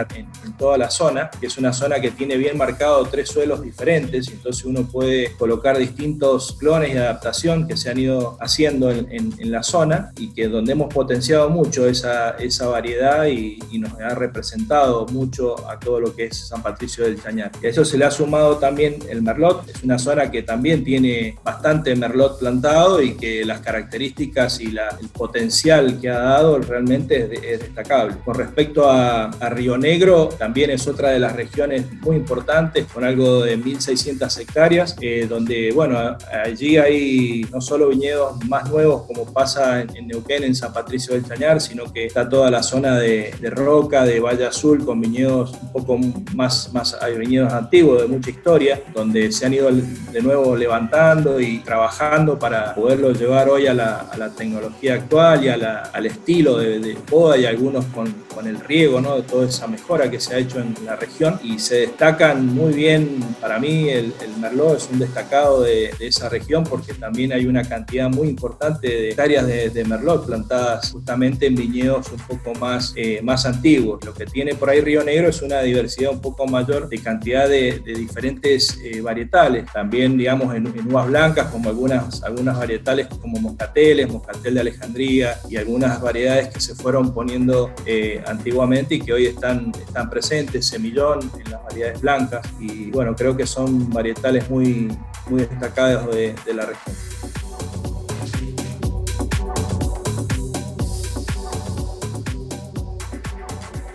toda 0.58 0.78
la 0.78 0.90
zona, 0.90 1.30
que 1.40 1.48
es 1.48 1.58
una 1.58 1.72
zona 1.74 2.00
que 2.00 2.12
tiene 2.12 2.38
bien 2.38 2.58
marcado 2.58 3.06
tres 3.06 3.30
suelos 3.30 3.62
diferentes, 3.62 4.28
y 4.30 4.34
entonces 4.34 4.66
uno 4.66 4.84
puede 4.84 5.34
colocar 5.38 5.78
distintos 5.78 6.56
clones 6.60 6.94
de 6.94 7.00
adaptación 7.00 7.68
que 7.68 7.78
se 7.78 7.90
han 7.90 8.00
ido 8.00 8.38
haciendo 8.40 8.92
en, 8.92 9.30
la 9.40 9.64
zona 9.64 10.12
y 10.18 10.32
que 10.34 10.48
donde 10.48 10.74
hemos 10.74 10.94
potenciado 10.94 11.50
mucho 11.50 11.88
esa, 11.88 12.32
esa 12.32 12.68
variedad 12.68 13.26
y, 13.26 13.60
nos 13.80 13.94
ha 13.94 14.14
representado 14.14 15.06
mucho 15.06 15.70
a 15.70 15.80
todo 15.80 16.02
lo 16.02 16.14
que 16.14 16.26
es 16.26 16.48
San 16.50 16.62
Patricio 16.62 17.06
del 17.06 17.22
Chañar. 17.22 17.50
Y 17.64 17.68
a 17.68 17.70
eso 17.70 17.86
se 17.86 17.98
le 17.98 18.04
ha 18.04 18.12
sumado 18.12 18.58
también 18.58 18.98
el 19.08 19.22
Merlot, 19.22 19.70
es 19.70 19.84
una 19.84 19.98
zona 19.98 20.30
que 20.30 20.44
también 20.44 20.84
tiene 20.84 21.38
bastante 21.42 21.96
Merlot 21.96 22.40
plantado 22.40 23.02
y 23.02 23.16
que 23.16 23.46
las 23.46 23.62
características 23.62 24.60
y 24.60 24.72
la, 24.72 24.90
el 25.00 25.08
potencial 25.20 26.00
que 26.00 26.10
ha 26.10 26.20
dado 26.20 26.60
realmente 26.60 27.30
es, 27.44 27.60
destacable. 27.60 28.16
Con 28.24 28.36
respecto 28.36 28.90
a, 28.90 29.30
Río 29.50 29.78
Negro, 29.78 30.30
también 30.30 30.70
es 30.70 30.88
otra 30.88 31.10
de 31.10 31.20
las 31.20 31.36
regiones 31.36 31.92
muy 32.02 32.16
importantes, 32.16 32.86
con 32.86 33.04
algo 33.04 33.44
de 33.44 33.58
1.600 33.58 34.40
hectáreas, 34.40 34.96
eh, 35.02 35.26
donde, 35.28 35.72
bueno, 35.74 35.98
allí 36.46 36.78
hay 36.78 37.46
no 37.52 37.60
solo 37.60 37.90
viñedos 37.90 38.44
más 38.46 38.70
nuevos 38.70 39.04
como 39.08 39.26
pasa 39.34 39.82
en, 39.82 40.08
Neuquén, 40.08 40.44
en 40.44 40.56
San 40.56 40.72
Patricio 40.72 41.16
del 41.16 41.26
Chañar, 41.28 41.60
sino 41.60 41.92
que 41.92 42.06
está 42.06 42.30
toda 42.30 42.50
la 42.50 42.64
zona 42.64 42.98
de, 42.98 43.34
Roca, 43.50 44.06
de 44.06 44.20
Valle 44.20 44.46
Azul, 44.46 44.86
con 44.86 45.02
viñedos 45.02 45.52
un 45.62 45.72
poco 45.74 45.98
más, 46.36 46.72
más, 46.72 46.96
hay 47.02 47.18
viñedos 47.18 47.52
antiguos 47.52 48.02
de 48.02 48.08
mucha 48.08 48.30
historia, 48.30 48.82
donde 48.94 49.32
se 49.32 49.46
han 49.46 49.54
ido 49.54 49.70
de 49.72 50.22
nuevo 50.22 50.56
levantando 50.56 51.42
y 51.42 51.60
trabajando 51.60 52.40
para 52.40 52.74
poderlo 52.76 53.12
llevar 53.12 53.50
hoy 53.50 53.68
a 53.68 53.74
la, 53.74 54.08
a 54.12 54.18
la 54.18 54.30
tecnología 54.30 54.99
actual 55.00 55.44
y 55.44 55.50
al 55.50 56.06
estilo 56.06 56.58
de, 56.58 56.80
de, 56.80 56.98
y 57.40 57.46
algunos 57.46 57.86
con, 57.86 58.12
con, 58.34 58.48
el 58.48 58.60
riego, 58.60 59.02
¿no? 59.02 59.16
de 59.18 59.24
toda 59.24 59.48
esa 59.48 59.68
mejora 59.68 60.10
que 60.10 60.20
se 60.20 60.36
ha 60.36 60.38
hecho 60.38 60.60
en 60.60 60.74
la 60.86 60.96
región 60.96 61.40
y 61.44 61.60
se 61.60 61.82
destacan 61.82 62.46
muy 62.46 62.74
bien, 62.74 63.20
para 63.42 63.60
mí 63.60 63.90
el, 63.90 64.14
el 64.22 64.38
Merlot 64.40 64.78
es 64.78 64.90
un 64.92 65.00
destacado 65.00 65.62
de, 65.62 65.92
de, 66.00 66.08
esa 66.08 66.30
región 66.30 66.64
porque 66.64 66.94
también 66.94 67.34
hay 67.34 67.46
una 67.46 67.64
cantidad 67.64 68.10
muy 68.10 68.30
importante 68.30 68.88
de 68.88 69.10
hectáreas 69.10 69.48
de, 69.48 69.86
Merlot 69.86 70.26
plantadas 70.26 70.92
justamente 70.92 71.48
en 71.48 71.56
viñedos 71.56 72.12
un 72.12 72.20
poco 72.20 72.58
más, 72.60 72.94
eh, 72.96 73.22
más 73.24 73.46
antiguos. 73.46 74.04
Lo 74.06 74.14
que 74.14 74.26
tiene 74.26 74.54
por 74.56 74.70
ahí 74.70 74.82
Río 74.82 75.04
Negro 75.04 75.30
es 75.30 75.42
una 75.42 75.62
diversidad 75.62 76.12
un 76.12 76.22
poco 76.22 76.46
mayor 76.46 76.90
de 76.90 77.00
cantidad 77.00 77.48
de, 77.48 77.82
diferentes 77.86 78.80
eh, 78.84 79.02
varietales, 79.02 79.66
también 79.72 80.18
digamos 80.18 80.54
en, 80.56 80.68
en, 80.68 80.88
uvas 80.88 81.08
blancas 81.08 81.48
como 81.48 81.70
algunas, 81.70 82.22
algunas 82.24 82.58
varietales 82.58 83.08
como 83.08 83.40
moscateles, 83.40 84.10
moscatel 84.12 84.54
de 84.54 84.60
Alejandría, 84.60 84.89
y 84.98 85.56
algunas 85.58 86.02
variedades 86.02 86.50
que 86.50 86.60
se 86.60 86.76
fueron 86.76 87.14
poniendo 87.14 87.72
eh, 87.86 88.24
antiguamente 88.28 88.96
y 88.96 89.00
que 89.00 89.14
hoy 89.14 89.26
están, 89.28 89.72
están 89.80 90.10
presentes, 90.10 90.68
semillón 90.68 91.32
en 91.44 91.52
las 91.52 91.64
variedades 91.64 92.02
blancas 92.02 92.48
y 92.60 92.92
bueno, 92.92 93.16
creo 93.16 93.38
que 93.38 93.46
son 93.46 93.90
varietales 93.90 94.50
muy, 94.50 94.90
muy 95.30 95.42
destacados 95.42 96.14
de, 96.16 96.36
la 96.54 96.66
región. 96.66 96.96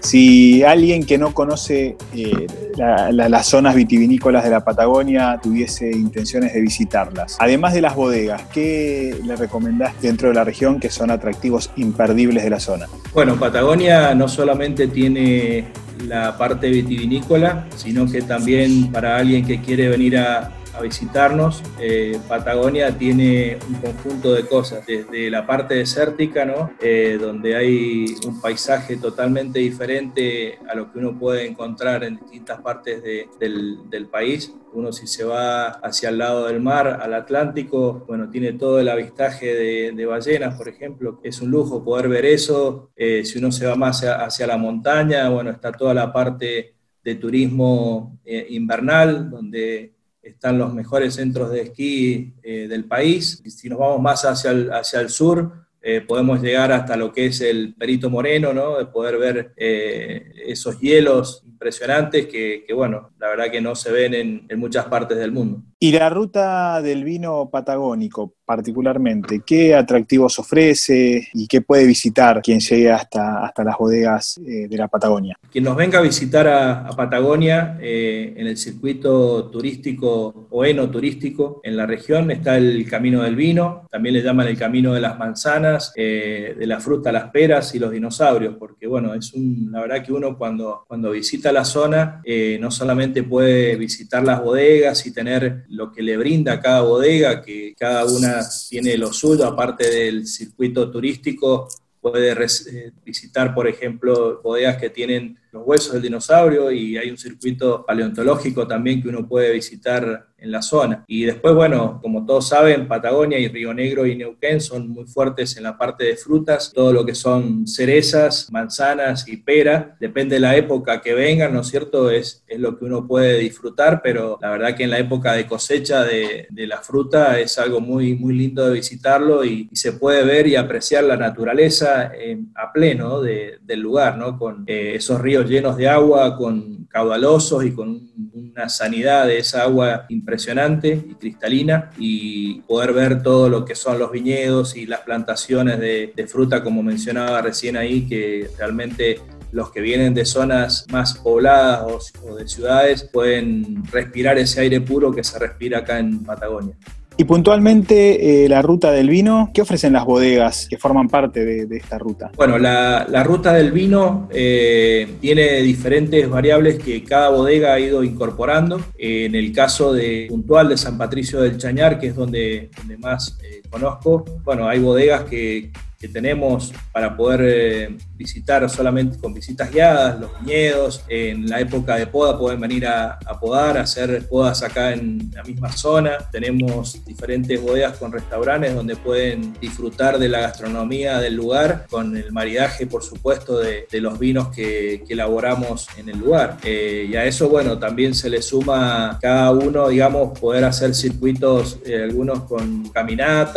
Si 0.00 0.62
alguien 0.62 1.04
que 1.04 1.18
no 1.18 1.34
conoce 1.34 1.96
eh, 2.14 2.46
las 2.76 3.46
zonas 3.46 3.74
vitivinícolas 3.74 4.44
de 4.44 4.50
la 4.50 4.64
Patagonia 4.64 5.38
tuviese 5.42 5.90
intenciones 5.90 6.52
de 6.54 6.60
visitarlas, 6.60 7.36
además 7.40 7.74
de 7.74 7.80
las 7.80 7.94
bodegas, 7.94 8.42
¿qué 8.52 9.16
le 9.24 9.36
recomendás 9.36 10.00
dentro 10.00 10.28
de 10.28 10.34
la 10.34 10.44
región 10.44 10.80
que 10.80 10.90
son 10.90 11.10
atractivos 11.10 11.70
imperdibles 11.76 12.44
de 12.44 12.50
la 12.50 12.60
zona? 12.60 12.86
Bueno, 13.12 13.36
Patagonia 13.36 14.14
no 14.14 14.28
solamente 14.28 14.88
tiene 14.88 15.66
la 16.06 16.36
parte 16.36 16.68
vitivinícola, 16.68 17.66
sino 17.76 18.06
que 18.06 18.22
también 18.22 18.90
para 18.92 19.16
alguien 19.16 19.46
que 19.46 19.60
quiere 19.60 19.88
venir 19.88 20.18
a 20.18 20.50
a 20.76 20.82
visitarnos. 20.82 21.62
Eh, 21.80 22.18
Patagonia 22.28 22.96
tiene 22.96 23.58
un 23.68 23.74
conjunto 23.74 24.32
de 24.32 24.46
cosas, 24.46 24.84
desde 24.86 25.30
la 25.30 25.46
parte 25.46 25.74
desértica, 25.74 26.44
¿no? 26.44 26.72
Eh, 26.80 27.18
donde 27.20 27.56
hay 27.56 28.06
un 28.26 28.40
paisaje 28.40 28.96
totalmente 28.96 29.60
diferente 29.60 30.58
a 30.68 30.74
lo 30.74 30.90
que 30.90 30.98
uno 30.98 31.18
puede 31.18 31.46
encontrar 31.46 32.04
en 32.04 32.18
distintas 32.18 32.60
partes 32.60 33.02
del, 33.02 33.88
del, 33.88 34.06
país. 34.06 34.52
Uno 34.72 34.92
si 34.92 35.06
se 35.06 35.24
va 35.24 35.66
hacia 35.68 36.08
el 36.08 36.18
lado 36.18 36.46
del 36.46 36.60
mar, 36.60 37.00
al 37.00 37.14
Atlántico, 37.14 38.04
bueno, 38.06 38.28
tiene 38.28 38.52
todo 38.52 38.80
el 38.80 38.88
avistaje 38.88 39.54
de, 39.54 39.92
de 39.92 40.06
ballenas, 40.06 40.56
por 40.56 40.68
ejemplo. 40.68 41.20
Es 41.22 41.40
un 41.40 41.50
lujo 41.50 41.84
poder 41.84 42.08
ver 42.08 42.24
eso. 42.24 42.90
Eh, 42.96 43.24
si 43.24 43.38
uno 43.38 43.52
se 43.52 43.66
va 43.66 43.76
más 43.76 43.98
hacia, 43.98 44.24
hacia 44.24 44.46
la 44.46 44.56
montaña, 44.56 45.28
bueno, 45.28 45.50
está 45.50 45.72
toda 45.72 45.94
la 45.94 46.12
parte 46.12 46.74
de 47.02 47.14
turismo 47.16 48.18
invernal, 48.48 49.28
donde 49.28 49.93
están 50.24 50.58
los 50.58 50.72
mejores 50.74 51.14
centros 51.14 51.50
de 51.50 51.62
esquí 51.62 52.34
eh, 52.42 52.66
del 52.68 52.84
país. 52.86 53.42
Si 53.46 53.68
nos 53.68 53.78
vamos 53.78 54.00
más 54.00 54.24
hacia 54.24 54.50
el, 54.50 54.72
hacia 54.72 55.00
el 55.00 55.10
sur, 55.10 55.52
eh, 55.80 56.00
podemos 56.00 56.40
llegar 56.40 56.72
hasta 56.72 56.96
lo 56.96 57.12
que 57.12 57.26
es 57.26 57.42
el 57.42 57.74
Perito 57.74 58.08
Moreno, 58.08 58.54
¿no? 58.54 58.78
de 58.78 58.86
poder 58.86 59.18
ver 59.18 59.52
eh, 59.56 60.32
esos 60.46 60.80
hielos 60.80 61.42
impresionantes 61.44 62.26
que, 62.26 62.64
bueno, 62.74 63.10
la 63.18 63.28
verdad 63.28 63.50
que 63.50 63.60
no 63.60 63.74
se 63.74 63.92
ven 63.92 64.14
en, 64.14 64.46
en 64.48 64.58
muchas 64.58 64.86
partes 64.86 65.18
del 65.18 65.30
mundo. 65.30 65.62
Y 65.84 65.92
la 65.92 66.08
ruta 66.08 66.80
del 66.80 67.04
vino 67.04 67.50
patagónico, 67.52 68.32
particularmente, 68.46 69.42
¿qué 69.44 69.74
atractivos 69.74 70.38
ofrece 70.38 71.28
y 71.34 71.46
qué 71.46 71.60
puede 71.60 71.86
visitar 71.86 72.40
quien 72.40 72.58
llegue 72.60 72.90
hasta, 72.90 73.44
hasta 73.44 73.64
las 73.64 73.76
bodegas 73.76 74.40
eh, 74.46 74.66
de 74.66 74.76
la 74.78 74.88
Patagonia? 74.88 75.36
Quien 75.52 75.64
nos 75.64 75.76
venga 75.76 75.98
a 75.98 76.02
visitar 76.02 76.48
a, 76.48 76.88
Patagonia 76.96 77.76
eh, 77.82 78.32
en 78.34 78.46
el 78.46 78.56
circuito 78.56 79.50
turístico 79.50 80.46
o 80.48 80.64
enoturístico 80.64 81.60
en 81.62 81.76
la 81.76 81.84
región 81.84 82.30
está 82.30 82.56
el 82.56 82.88
Camino 82.88 83.22
del 83.22 83.36
Vino, 83.36 83.86
también 83.90 84.14
le 84.14 84.22
llaman 84.22 84.46
el 84.48 84.56
Camino 84.56 84.94
de 84.94 85.02
las 85.02 85.18
Manzanas, 85.18 85.92
eh, 85.96 86.54
de 86.58 86.66
la 86.66 86.80
fruta, 86.80 87.12
las 87.12 87.30
peras 87.30 87.74
y 87.74 87.78
los 87.78 87.90
dinosaurios, 87.90 88.54
porque 88.58 88.86
bueno, 88.86 89.12
es 89.12 89.34
un, 89.34 89.68
la 89.70 89.82
verdad 89.82 90.02
que 90.02 90.14
uno 90.14 90.38
cuando, 90.38 90.84
cuando 90.88 91.10
visita 91.10 91.52
la 91.52 91.66
zona 91.66 92.22
no 92.58 92.70
solamente 92.70 93.22
puede 93.22 93.76
visitar 93.76 94.24
las 94.24 94.42
bodegas 94.42 95.06
y 95.06 95.12
tener 95.12 95.64
lo 95.74 95.92
que 95.92 96.02
le 96.02 96.16
brinda 96.16 96.60
cada 96.60 96.82
bodega, 96.82 97.42
que 97.42 97.74
cada 97.78 98.04
una 98.06 98.40
tiene 98.68 98.96
lo 98.96 99.12
suyo, 99.12 99.46
aparte 99.46 99.88
del 99.90 100.26
circuito 100.26 100.90
turístico, 100.90 101.68
puede 102.00 102.32
eh, 102.32 102.92
visitar, 103.02 103.54
por 103.54 103.66
ejemplo, 103.66 104.42
bodegas 104.42 104.76
que 104.76 104.90
tienen 104.90 105.38
los 105.52 105.62
huesos 105.66 105.94
del 105.94 106.02
dinosaurio 106.02 106.70
y 106.70 106.98
hay 106.98 107.10
un 107.10 107.16
circuito 107.16 107.84
paleontológico 107.86 108.66
también 108.66 109.02
que 109.02 109.08
uno 109.08 109.26
puede 109.26 109.52
visitar 109.52 110.28
en 110.44 110.52
la 110.52 110.62
zona. 110.62 111.04
Y 111.08 111.24
después, 111.24 111.54
bueno, 111.54 111.98
como 112.02 112.24
todos 112.24 112.48
saben, 112.48 112.86
Patagonia 112.86 113.38
y 113.38 113.48
Río 113.48 113.74
Negro 113.74 114.06
y 114.06 114.14
Neuquén 114.16 114.60
son 114.60 114.88
muy 114.88 115.06
fuertes 115.06 115.56
en 115.56 115.64
la 115.64 115.76
parte 115.76 116.04
de 116.04 116.16
frutas, 116.16 116.70
todo 116.72 116.92
lo 116.92 117.04
que 117.04 117.14
son 117.14 117.66
cerezas, 117.66 118.48
manzanas 118.52 119.26
y 119.26 119.38
pera, 119.38 119.96
depende 119.98 120.36
de 120.36 120.40
la 120.40 120.56
época 120.56 121.00
que 121.00 121.14
vengan, 121.14 121.52
¿no 121.52 121.60
es 121.60 121.68
cierto? 121.68 122.10
Es, 122.10 122.44
es 122.46 122.60
lo 122.60 122.78
que 122.78 122.84
uno 122.84 123.06
puede 123.06 123.38
disfrutar, 123.38 124.00
pero 124.02 124.38
la 124.40 124.50
verdad 124.50 124.76
que 124.76 124.84
en 124.84 124.90
la 124.90 124.98
época 124.98 125.32
de 125.32 125.46
cosecha 125.46 126.04
de, 126.04 126.46
de 126.50 126.66
la 126.66 126.78
fruta 126.78 127.40
es 127.40 127.58
algo 127.58 127.80
muy, 127.80 128.14
muy 128.14 128.34
lindo 128.34 128.66
de 128.66 128.74
visitarlo 128.74 129.44
y, 129.44 129.68
se 129.72 129.92
puede 129.92 130.24
ver 130.24 130.46
y 130.46 130.56
apreciar 130.56 131.04
la 131.04 131.16
naturaleza 131.16 132.12
a 132.54 132.72
pleno 132.72 133.20
del 133.20 133.80
lugar, 133.80 134.16
¿no? 134.16 134.38
Con 134.38 134.64
eh, 134.66 134.92
esos 134.94 135.20
ríos 135.20 135.48
llenos 135.48 135.76
de 135.76 135.88
agua, 135.88 136.36
con 136.36 136.83
caudalosos 136.94 137.64
y 137.64 137.72
con 137.72 138.08
una 138.32 138.68
sanidad 138.68 139.26
de 139.26 139.38
esa 139.38 139.62
agua 139.62 140.06
impresionante 140.10 141.04
y 141.10 141.14
cristalina 141.16 141.90
y 141.98 142.60
poder 142.60 142.92
ver 142.92 143.20
todo 143.20 143.48
lo 143.48 143.64
que 143.64 143.74
son 143.74 143.98
los 143.98 144.12
viñedos 144.12 144.76
y 144.76 144.86
las 144.86 145.00
plantaciones 145.00 145.80
de, 145.80 146.26
fruta, 146.28 146.62
como 146.62 146.84
mencionaba 146.84 147.42
recién 147.42 147.76
ahí, 147.76 148.06
que 148.06 148.48
realmente 148.56 149.20
los 149.50 149.72
que 149.72 149.80
vienen 149.80 150.14
de 150.14 150.24
zonas 150.24 150.86
más 150.92 151.14
pobladas 151.18 152.12
o, 152.22 152.36
de 152.36 152.46
ciudades 152.46 153.02
pueden 153.12 153.84
respirar 153.90 154.38
ese 154.38 154.60
aire 154.60 154.80
puro 154.80 155.10
que 155.10 155.24
se 155.24 155.36
respira 155.40 155.80
acá 155.80 155.98
en 155.98 156.22
Patagonia. 156.22 156.76
Y 157.16 157.24
puntualmente 157.24 158.44
eh, 158.44 158.48
la 158.48 158.60
ruta 158.60 158.90
del 158.90 159.08
vino, 159.08 159.50
¿qué 159.54 159.62
ofrecen 159.62 159.92
las 159.92 160.04
bodegas 160.04 160.66
que 160.68 160.78
forman 160.78 161.08
parte 161.08 161.44
de, 161.44 161.76
esta 161.76 161.96
ruta? 161.96 162.32
Bueno, 162.36 162.58
la, 162.58 163.22
ruta 163.24 163.52
del 163.52 163.70
vino 163.70 164.28
eh, 164.32 165.16
tiene 165.20 165.62
diferentes 165.62 166.28
variables 166.28 166.82
que 166.82 167.04
cada 167.04 167.30
bodega 167.30 167.74
ha 167.74 167.80
ido 167.80 168.02
incorporando. 168.02 168.80
en 168.98 169.34
el 169.34 169.52
caso 169.52 169.92
de 169.92 170.26
puntual 170.28 170.68
de 170.68 170.76
San 170.76 170.98
Patricio 170.98 171.40
del 171.40 171.56
Chañar, 171.56 171.98
que 172.00 172.08
es 172.08 172.16
donde, 172.16 172.70
más 172.98 173.38
eh, 173.42 173.62
conozco, 173.74 174.24
bueno, 174.44 174.68
hay 174.68 174.78
bodegas 174.78 175.24
que, 175.24 175.72
que 176.04 176.08
tenemos 176.08 176.70
para 176.92 177.16
poder 177.16 177.40
eh, 177.44 177.96
visitar 178.14 178.68
solamente 178.68 179.18
con 179.18 179.32
visitas 179.32 179.70
guiadas, 179.72 180.20
los 180.20 180.30
viñedos. 180.38 181.02
En 181.08 181.48
la 181.48 181.60
época 181.60 181.96
de 181.96 182.06
poda 182.06 182.38
pueden 182.38 182.60
venir 182.60 182.86
a, 182.86 183.18
podar, 183.40 183.78
a 183.78 183.82
hacer 183.82 184.28
podas 184.28 184.62
acá 184.62 184.92
en 184.92 185.30
la 185.34 185.42
misma 185.42 185.72
zona. 185.72 186.18
Tenemos 186.30 187.02
diferentes 187.06 187.58
bodegas 187.58 187.96
con 187.96 188.12
restaurantes 188.12 188.74
donde 188.74 188.96
pueden 188.96 189.54
disfrutar 189.58 190.18
de 190.18 190.28
la 190.28 190.40
gastronomía 190.40 191.20
del 191.20 191.36
lugar, 191.36 191.86
con 191.88 192.14
el 192.18 192.30
maridaje, 192.32 192.86
por 192.86 193.02
supuesto, 193.02 193.58
de, 193.58 193.86
los 193.92 194.18
vinos 194.18 194.48
que, 194.48 195.04
elaboramos 195.08 195.88
en 195.96 196.10
el 196.10 196.18
lugar. 196.18 196.58
Eh, 196.64 197.06
y 197.08 197.16
a 197.16 197.24
eso, 197.24 197.48
bueno, 197.48 197.78
también 197.78 198.14
se 198.14 198.28
le 198.28 198.42
suma 198.42 199.18
cada 199.22 199.52
uno, 199.52 199.88
digamos, 199.88 200.38
poder 200.38 200.64
hacer 200.64 200.94
circuitos, 200.94 201.78
eh, 201.86 202.02
algunos 202.02 202.42
con 202.42 202.82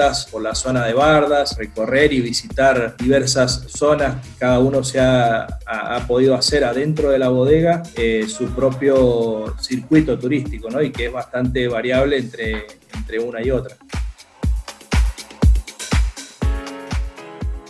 caminatas 0.07 0.25
por 0.31 0.41
la 0.41 0.55
zona 0.55 0.85
de 0.85 0.93
bardas, 0.93 1.57
recorrer 1.57 2.13
y 2.13 2.21
visitar 2.21 2.95
diversas 2.97 3.65
zonas, 3.67 4.15
cada 4.37 4.59
uno 4.59 4.83
se 4.83 4.99
ha, 4.99 5.47
podido 6.07 6.35
hacer 6.35 6.63
adentro 6.63 7.09
de 7.09 7.19
la 7.19 7.29
bodega 7.29 7.83
eh, 7.95 8.25
su 8.27 8.47
propio 8.47 9.55
circuito 9.59 10.17
turístico, 10.17 10.69
¿no? 10.69 10.81
y 10.81 10.91
que 10.91 11.07
es 11.07 11.11
bastante 11.11 11.67
variable 11.67 12.17
entre, 12.17 12.67
entre 12.93 13.19
una 13.19 13.41
y 13.43 13.51
otra. 13.51 13.75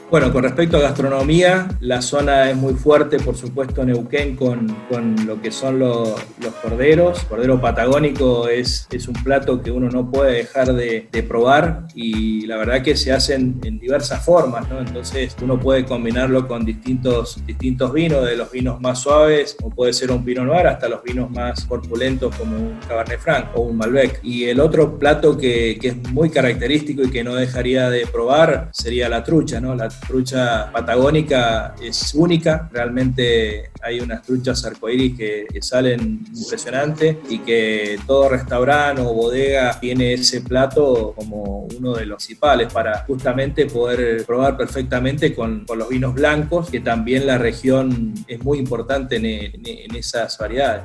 Bueno, 0.10 0.32
con 0.32 0.42
respecto 0.42 0.78
a 0.78 0.80
gastronomía, 0.80 1.68
la 1.82 2.02
zona 2.02 2.50
es 2.50 2.56
muy 2.56 2.76
fuerte, 2.76 3.20
por 3.20 3.36
supuesto, 3.36 3.84
Neuquén 3.84 4.38
con, 4.38 4.74
con 4.90 5.28
lo 5.28 5.42
que 5.42 5.52
son 5.52 5.80
los 5.80 6.16
corderos. 6.64 7.26
cordero 7.26 7.60
patagónico 7.60 8.48
es, 8.48 8.88
es, 8.90 9.10
un 9.10 9.16
plato 9.16 9.62
que 9.62 9.70
uno 9.70 9.90
no 9.90 10.10
puede 10.10 10.32
dejar 10.38 10.74
de, 10.74 11.10
probar 11.28 11.88
y 11.94 12.46
la 12.48 12.56
verdad 12.56 12.84
que 12.84 12.96
se 12.96 13.12
hacen 13.12 13.60
en 13.66 13.80
diversas 13.80 14.24
formas, 14.24 14.70
¿no? 14.70 14.80
Entonces 14.80 15.36
uno 15.42 15.60
puede 15.60 15.84
combinarlo 15.84 16.48
con 16.48 16.64
distintos, 16.64 17.46
distintos 17.46 17.92
vinos, 17.92 18.26
de 18.26 18.38
los 18.38 18.50
vinos 18.50 18.80
más 18.80 19.00
suaves, 19.00 19.58
o 19.62 19.70
puede 19.70 19.92
ser 19.92 20.12
un 20.12 20.24
Pinot 20.24 20.46
Noir, 20.46 20.68
hasta 20.68 20.88
los 20.88 21.04
vinos 21.04 21.30
más 21.32 21.66
corpulentos 21.66 22.34
como 22.38 22.56
un 22.56 22.80
Cabernet 22.88 23.20
Franc 23.20 23.48
o 23.56 23.62
un 23.62 23.76
Malbec. 23.76 24.22
Y 24.24 24.46
el 24.46 24.62
otro 24.62 24.98
plato 24.98 25.38
que, 25.38 25.78
que 25.82 25.90
es 25.90 25.98
muy 26.12 26.30
característico 26.30 27.04
y 27.04 27.10
que 27.10 27.26
no 27.26 27.36
dejaría 27.36 27.90
de 27.90 28.08
probar 28.08 28.70
sería 28.72 29.10
la 29.10 29.22
trucha, 29.22 29.60
¿no? 29.60 29.76
La 29.76 29.97
trucha 30.08 30.72
patagónica 30.72 31.76
es 31.82 32.14
única, 32.14 32.70
realmente 32.72 33.72
hay 33.82 34.00
unas 34.00 34.24
truchas 34.24 34.64
arcoíris 34.66 35.18
que, 35.18 35.48
salen 35.62 36.24
impresionantes 36.34 37.18
y 37.30 37.40
que 37.40 38.00
todo 38.06 38.30
restaurante 38.30 39.02
o 39.02 39.14
bodega 39.14 39.80
tiene 39.80 40.14
ese 40.14 40.42
plato 40.42 41.14
como 41.16 41.68
uno 41.78 41.96
de 41.96 42.06
los 42.06 42.18
principales 42.18 42.72
para 42.72 43.00
justamente 43.06 43.66
poder 43.66 44.26
probar 44.26 44.56
perfectamente 44.56 45.34
con, 45.34 45.66
los 45.76 45.90
vinos 45.90 46.14
blancos, 46.14 46.70
que 46.70 46.80
también 46.80 47.28
la 47.28 47.38
región 47.38 48.14
es 48.28 48.44
muy 48.44 48.60
importante 48.60 49.18
en 49.18 49.96
esas 49.96 50.38
variedades. 50.38 50.84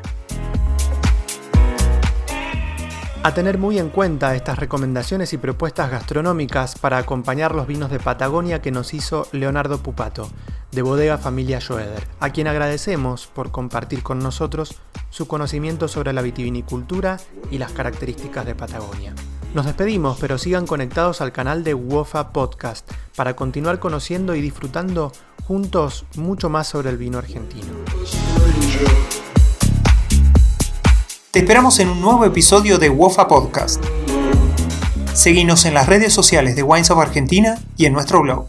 A 3.25 3.35
tener 3.35 3.57
muy 3.57 3.79
en 3.79 3.89
cuenta 3.89 4.35
estas 4.35 4.59
recomendaciones 4.59 5.33
y 5.33 5.39
propuestas 5.39 5.93
gastronómicas 5.93 6.77
para 6.77 6.99
acompañar 6.99 7.55
los 7.55 7.69
vinos 7.69 7.89
de 7.89 8.01
Patagonia 8.01 8.61
que 8.61 8.73
nos 8.73 8.95
hizo 8.95 9.29
Leonardo 9.31 9.79
Pupato, 9.79 10.29
de 10.73 10.83
Bodega 10.83 11.19
Familia 11.19 11.61
Joeder, 11.61 12.05
a 12.19 12.31
quien 12.31 12.49
agradecemos 12.49 13.29
por 13.29 13.53
compartir 13.53 14.03
con 14.03 14.19
nosotros 14.19 14.81
su 15.11 15.29
conocimiento 15.29 15.87
sobre 15.87 16.13
la 16.13 16.21
vitivinicultura 16.21 17.19
y 17.49 17.59
las 17.59 17.71
características 17.71 18.45
de 18.45 18.57
Patagonia. 18.57 19.15
Nos 19.55 19.67
despedimos, 19.67 20.19
pero 20.21 20.37
sigan 20.37 20.67
conectados 20.67 21.21
al 21.21 21.31
canal 21.31 21.63
de 21.63 21.75
WOFA 21.75 22.33
Podcast 22.33 22.91
para 23.15 23.37
continuar 23.37 23.79
conociendo 23.79 24.35
y 24.35 24.41
disfrutando 24.41 25.13
juntos 25.47 26.07
mucho 26.17 26.49
más 26.49 26.67
sobre 26.67 26.91
el 26.91 26.97
vino 26.97 27.19
argentino. 27.19 27.69
Te 31.33 31.39
esperamos 31.39 31.79
en 31.79 31.89
un 31.89 32.03
nuevo 32.03 32.27
episodio 32.27 32.77
de 32.77 32.91
WOFA 32.91 33.27
Podcast. 33.27 33.83
Seguinos 35.15 35.65
en 35.65 35.73
las 35.73 35.87
redes 35.87 36.13
sociales 36.13 36.57
de 36.57 36.63
Wines 36.63 36.91
of 36.91 36.99
Argentina 36.99 37.59
y 37.79 37.87
en 37.87 37.95
nuestro 37.95 38.21
blog. 38.21 38.49